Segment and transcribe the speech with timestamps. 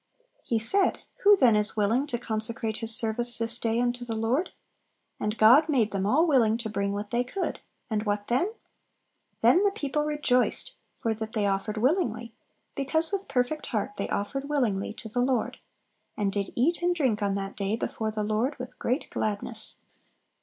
[0.43, 4.49] He said, "Who then is willing to consecrate his service this day unto the Lord?"
[5.19, 7.59] And God made them all willing to bring what they could.
[7.87, 8.51] And what then?
[9.41, 12.33] "Then the people rejoiced, for that they offered willingly,
[12.75, 15.59] because with perfect heart they offered willingly to the Lord."
[16.17, 19.75] "And did eat and drink on that day before the Lord with great gladness."